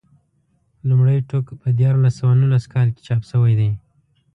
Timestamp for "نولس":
2.41-2.65